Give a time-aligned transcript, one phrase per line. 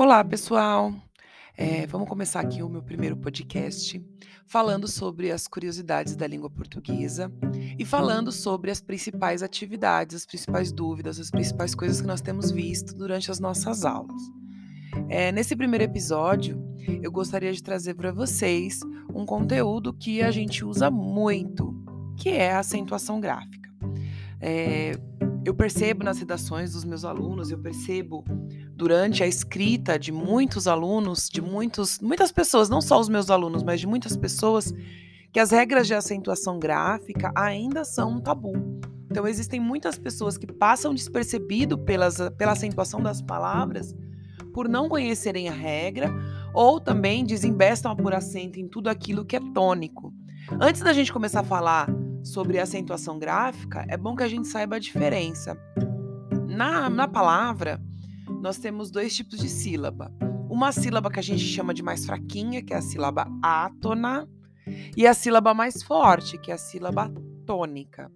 [0.00, 0.94] Olá, pessoal!
[1.56, 4.00] É, vamos começar aqui o meu primeiro podcast
[4.46, 7.32] falando sobre as curiosidades da língua portuguesa
[7.76, 12.52] e falando sobre as principais atividades, as principais dúvidas, as principais coisas que nós temos
[12.52, 14.22] visto durante as nossas aulas.
[15.08, 16.62] É, nesse primeiro episódio,
[17.02, 18.78] eu gostaria de trazer para vocês
[19.12, 21.74] um conteúdo que a gente usa muito,
[22.16, 23.68] que é a acentuação gráfica.
[24.40, 24.92] É,
[25.44, 28.24] eu percebo nas redações dos meus alunos, eu percebo
[28.78, 33.64] durante a escrita de muitos alunos, de muitos, muitas pessoas, não só os meus alunos,
[33.64, 34.72] mas de muitas pessoas,
[35.32, 38.52] que as regras de acentuação gráfica ainda são um tabu.
[39.10, 43.96] Então, existem muitas pessoas que passam despercebido pelas, pela acentuação das palavras
[44.54, 46.08] por não conhecerem a regra
[46.54, 50.14] ou também desembestam por acento em tudo aquilo que é tônico.
[50.60, 51.88] Antes da gente começar a falar
[52.22, 55.58] sobre acentuação gráfica, é bom que a gente saiba a diferença.
[56.46, 57.80] Na, na palavra,
[58.40, 60.12] nós temos dois tipos de sílaba.
[60.48, 64.28] Uma sílaba que a gente chama de mais fraquinha, que é a sílaba átona,
[64.96, 67.12] e a sílaba mais forte, que é a sílaba
[67.46, 68.10] tônica.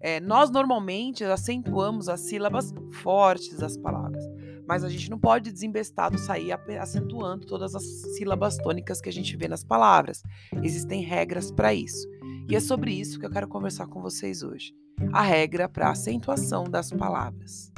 [0.00, 4.22] É, nós normalmente acentuamos as sílabas fortes das palavras,
[4.68, 7.84] mas a gente não pode desembestado sair acentuando todas as
[8.16, 10.22] sílabas tônicas que a gente vê nas palavras.
[10.62, 12.06] Existem regras para isso.
[12.48, 14.74] E é sobre isso que eu quero conversar com vocês hoje.
[15.12, 17.73] A regra para acentuação das palavras.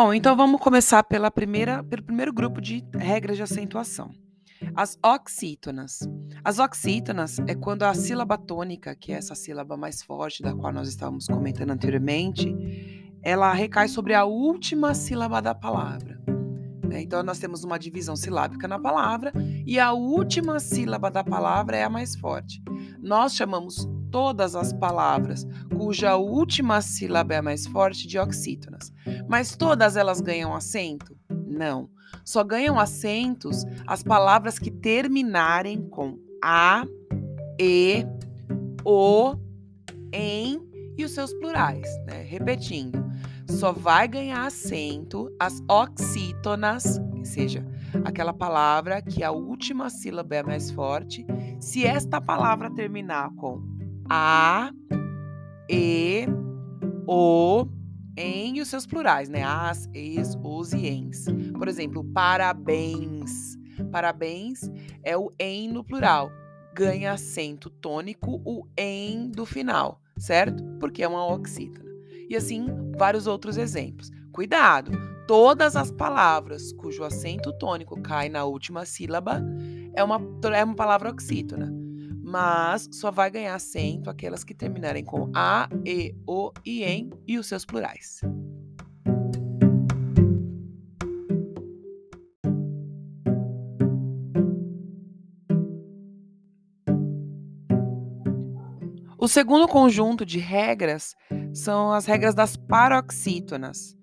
[0.00, 4.14] Bom, então vamos começar pela primeira, pelo primeiro grupo de regras de acentuação.
[4.76, 6.08] As oxítonas.
[6.44, 10.72] As oxítonas é quando a sílaba tônica, que é essa sílaba mais forte da qual
[10.72, 12.54] nós estávamos comentando anteriormente,
[13.24, 16.22] ela recai sobre a última sílaba da palavra.
[16.86, 17.02] Né?
[17.02, 19.32] Então nós temos uma divisão silábica na palavra
[19.66, 22.62] e a última sílaba da palavra é a mais forte.
[23.02, 25.46] Nós chamamos todas as palavras
[25.76, 28.92] cuja última sílaba é mais forte de oxítonas.
[29.28, 31.16] Mas todas elas ganham acento?
[31.46, 31.88] Não.
[32.24, 36.84] Só ganham acentos as palavras que terminarem com a,
[37.60, 38.06] e,
[38.84, 39.34] o,
[40.12, 40.60] em
[40.96, 42.22] e os seus plurais, né?
[42.22, 43.04] Repetindo,
[43.48, 47.64] só vai ganhar acento as oxítonas, que seja
[48.04, 51.24] aquela palavra que a última sílaba é mais forte,
[51.60, 53.77] se esta palavra terminar com
[54.08, 54.70] a,
[55.68, 56.26] e,
[57.06, 57.66] o,
[58.16, 59.42] em e os seus plurais, né?
[59.44, 61.26] As, es, os e ens.
[61.56, 63.56] Por exemplo, parabéns.
[63.92, 64.70] Parabéns
[65.04, 66.30] é o em no plural.
[66.74, 70.64] Ganha acento tônico o em do final, certo?
[70.80, 71.90] Porque é uma oxítona.
[72.28, 74.10] E assim, vários outros exemplos.
[74.32, 74.92] Cuidado!
[75.26, 79.42] Todas as palavras cujo acento tônico cai na última sílaba
[79.94, 80.20] é uma,
[80.54, 81.77] é uma palavra oxítona
[82.28, 87.38] mas só vai ganhar acento aquelas que terminarem com a, e, o e em e
[87.38, 88.20] os seus plurais.
[99.20, 101.16] O segundo conjunto de regras
[101.52, 103.96] são as regras das paroxítonas.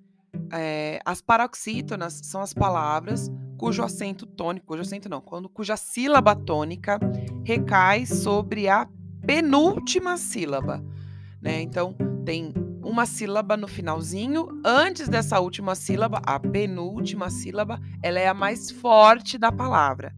[0.52, 6.35] É, as paroxítonas são as palavras cujo acento tônico, cujo acento não, quando, cuja sílaba
[6.35, 6.99] tônica
[7.43, 8.88] recai sobre a
[9.25, 10.83] penúltima sílaba.
[11.41, 11.61] Né?
[11.61, 11.95] Então,
[12.25, 18.33] tem uma sílaba no finalzinho, antes dessa última sílaba, a penúltima sílaba, ela é a
[18.33, 20.13] mais forte da palavra.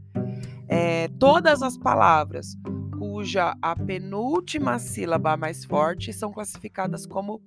[0.67, 2.57] É, todas as palavras
[2.97, 7.41] cuja a penúltima sílaba mais forte são classificadas como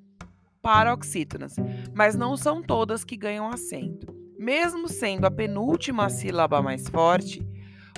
[0.62, 1.56] paroxítonas,
[1.94, 4.19] mas não são todas que ganham acento.
[4.40, 7.46] Mesmo sendo a penúltima sílaba mais forte,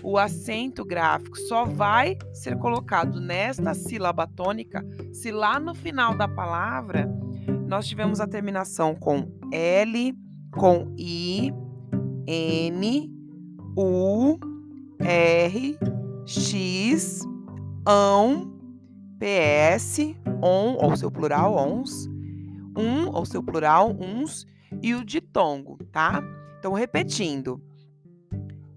[0.03, 6.26] o acento gráfico só vai ser colocado nesta sílaba tônica se lá no final da
[6.26, 7.08] palavra
[7.69, 10.19] nós tivermos a terminação com L,
[10.50, 11.53] com I,
[12.27, 13.09] N,
[13.77, 14.36] U,
[14.98, 15.78] R,
[16.27, 17.21] X,
[17.86, 18.53] ão,
[19.21, 22.09] PS, on, ou seu plural, ons,
[22.77, 24.45] um, ou seu plural, uns,
[24.80, 26.22] e o ditongo, tá?
[26.59, 27.60] Então, repetindo.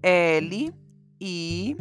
[0.02, 0.72] L,
[1.20, 1.76] I,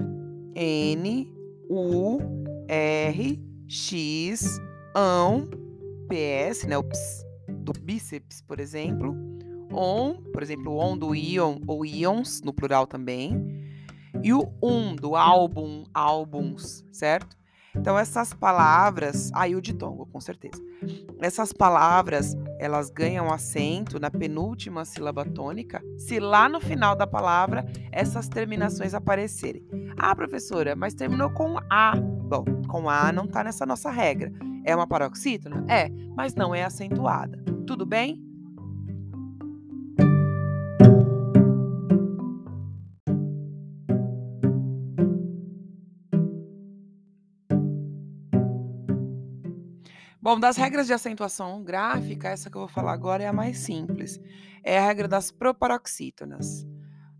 [0.56, 1.34] N,
[1.70, 2.20] U,
[2.68, 4.60] R, X,
[4.96, 5.50] ão,
[6.08, 6.78] PS, né?
[6.78, 9.16] O ps, do bíceps, por exemplo.
[9.72, 13.36] On, por exemplo, o on do íon ou íons, no plural também.
[14.24, 17.36] E o um do álbum, álbuns, certo?
[17.76, 20.62] Então essas palavras, aí ah, o ditongo, com certeza.
[21.20, 27.66] Essas palavras, elas ganham acento na penúltima sílaba tônica, se lá no final da palavra
[27.92, 29.66] essas terminações aparecerem.
[29.98, 31.96] Ah, professora, mas terminou com A.
[31.96, 34.32] Bom, com A não tá nessa nossa regra.
[34.64, 35.64] É uma paroxítona?
[35.70, 37.38] É, mas não é acentuada.
[37.68, 38.25] Tudo bem?
[50.26, 53.60] Bom, das regras de acentuação gráfica, essa que eu vou falar agora é a mais
[53.60, 54.20] simples.
[54.64, 56.66] É a regra das proparoxítonas.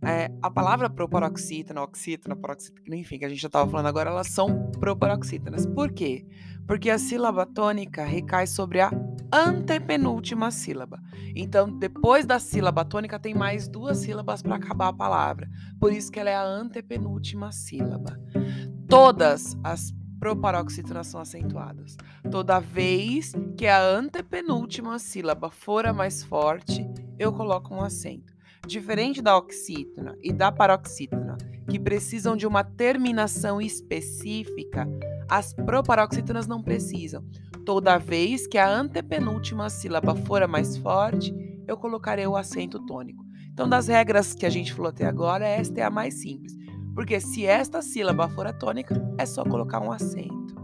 [0.04, 4.30] É, a palavra proparoxítona, oxítona, paroxítona, enfim, que a gente já estava falando agora, elas
[4.30, 5.68] são proparoxítonas.
[5.68, 6.26] Por quê?
[6.66, 8.90] Porque a sílaba tônica recai sobre a
[9.32, 11.00] antepenúltima sílaba.
[11.36, 15.48] Então, depois da sílaba tônica, tem mais duas sílabas para acabar a palavra.
[15.80, 18.20] Por isso que ela é a antepenúltima sílaba.
[18.90, 21.98] Todas as proparoxítonas são acentuadas.
[22.30, 28.34] Toda vez que a antepenúltima sílaba for a mais forte, eu coloco um acento.
[28.68, 31.38] Diferente da oxítona e da paroxítona,
[31.70, 34.88] que precisam de uma terminação específica,
[35.30, 37.24] as proparoxítonas não precisam.
[37.66, 41.34] Toda vez que a antepenúltima sílaba for a mais forte,
[41.68, 43.26] eu colocarei o acento tônico.
[43.52, 46.54] Então, das regras que a gente falou até agora, esta é a mais simples.
[46.96, 50.56] Porque se esta sílaba for a tônica, é só colocar um acento.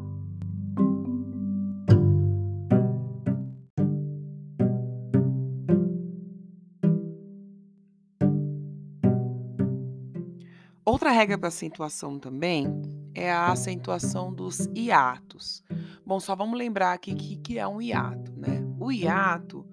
[10.85, 12.81] Outra regra para acentuação também
[13.13, 15.63] é a acentuação dos hiatos.
[16.05, 18.63] Bom, só vamos lembrar aqui que, que é um hiato, né?
[18.79, 19.65] O hiato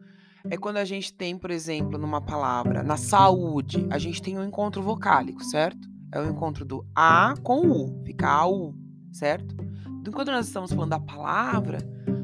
[0.51, 4.45] é quando a gente tem, por exemplo, numa palavra, na saúde, a gente tem um
[4.45, 5.98] encontro vocálico, certo?
[6.13, 8.75] É o encontro do A com o U, fica AU,
[9.13, 9.55] certo?
[10.01, 11.79] Então, quando nós estamos falando da palavra,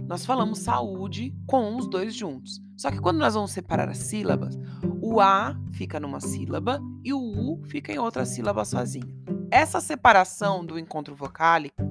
[0.06, 2.62] nós falamos saúde com os dois juntos.
[2.76, 4.58] Só que quando nós vamos separar as sílabas,
[5.00, 9.14] o A fica numa sílaba e o U fica em outra sílaba sozinha.
[9.50, 11.82] Essa separação do encontro vocálico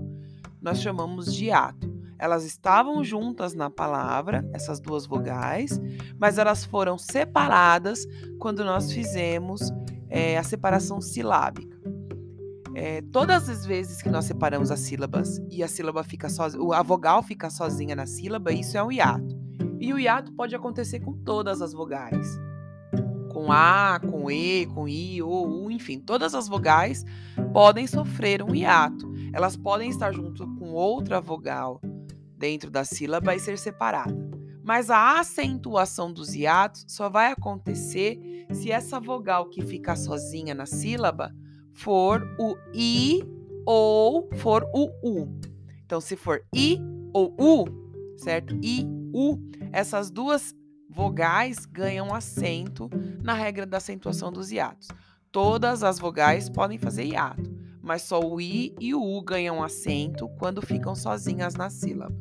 [0.61, 1.91] nós chamamos de ato.
[2.17, 5.79] Elas estavam juntas na palavra, essas duas vogais,
[6.17, 8.05] mas elas foram separadas
[8.39, 9.61] quando nós fizemos
[10.09, 11.72] é, a separação silábica.
[12.75, 16.81] É, todas as vezes que nós separamos as sílabas e a sílaba fica sozinha, a
[16.81, 19.37] vogal fica sozinha na sílaba, isso é um hiato.
[19.79, 22.27] E o hiato pode acontecer com todas as vogais.
[23.31, 27.03] Com A, com E, com I, O, U, enfim, todas as vogais
[27.51, 29.11] podem sofrer um hiato.
[29.33, 31.81] Elas podem estar junto com outra vogal
[32.37, 34.15] dentro da sílaba e ser separada.
[34.63, 40.65] Mas a acentuação dos hiatos só vai acontecer se essa vogal que fica sozinha na
[40.65, 41.35] sílaba
[41.73, 43.23] for o I
[43.65, 45.27] ou for o U.
[45.85, 46.79] Então, se for I
[47.13, 47.65] ou U,
[48.17, 48.55] certo?
[48.63, 49.37] I, U,
[49.71, 50.55] essas duas
[50.89, 52.89] vogais ganham acento
[53.23, 54.87] na regra da acentuação dos hiatos.
[55.31, 60.29] Todas as vogais podem fazer hiato, mas só o I e o U ganham acento
[60.37, 62.15] quando ficam sozinhas na sílaba.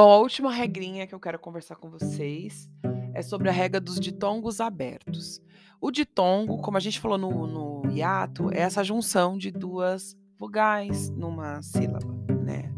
[0.00, 2.70] Bom, a última regrinha que eu quero conversar com vocês
[3.12, 5.42] é sobre a regra dos ditongos abertos.
[5.78, 11.10] O ditongo, como a gente falou no, no hiato, é essa junção de duas vogais
[11.10, 12.10] numa sílaba,
[12.42, 12.72] né?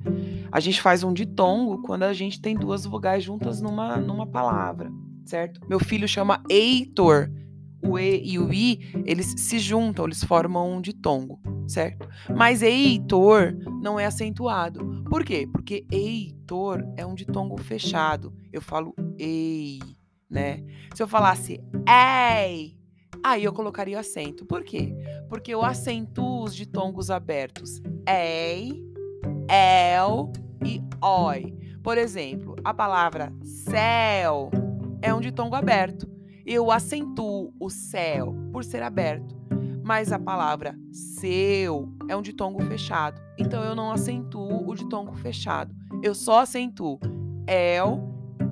[0.50, 4.90] A gente faz um ditongo quando a gente tem duas vogais juntas numa, numa palavra,
[5.24, 5.60] certo?
[5.68, 7.30] Meu filho chama Heitor.
[7.84, 12.08] O E e o I, eles se juntam, eles formam um ditongo, certo?
[12.34, 15.04] Mas Heitor não é acentuado.
[15.08, 15.48] Por quê?
[15.50, 18.32] Porque Heitor é um ditongo fechado.
[18.52, 19.80] Eu falo ei,
[20.30, 20.62] né?
[20.94, 22.76] Se eu falasse ei,
[23.22, 24.46] aí eu colocaria acento.
[24.46, 24.94] Por quê?
[25.28, 27.80] Porque eu acentuo os ditongos abertos.
[28.08, 28.72] Ei,
[29.48, 30.32] el
[30.64, 31.54] e oi.
[31.82, 34.50] Por exemplo, a palavra céu
[35.00, 36.11] é um ditongo aberto.
[36.44, 39.42] Eu acentuo o céu por ser aberto
[39.82, 43.20] mas a palavra seu é um ditongo fechado.
[43.38, 45.74] Então eu não acentuo o ditongo fechado.
[46.02, 47.00] Eu só acentuo
[47.46, 48.00] el,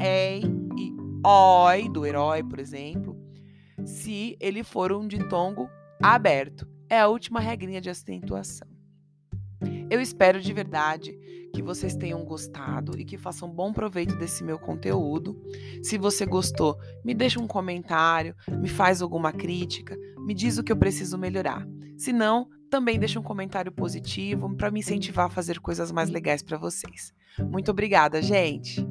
[0.01, 0.43] ei
[0.77, 0.95] e
[1.25, 3.17] oi, do herói, por exemplo,
[3.85, 5.69] se ele for um ditongo
[6.03, 6.69] aberto.
[6.89, 8.69] É a última regrinha de acentuação.
[9.89, 11.17] Eu espero de verdade
[11.53, 15.41] que vocês tenham gostado e que façam bom proveito desse meu conteúdo.
[15.83, 20.73] Se você gostou, me deixa um comentário, me faz alguma crítica, me diz o que
[20.73, 21.67] eu preciso melhorar.
[21.97, 26.43] Se não, também deixa um comentário positivo para me incentivar a fazer coisas mais legais
[26.43, 27.13] para vocês.
[27.39, 28.87] Muito obrigada, gente!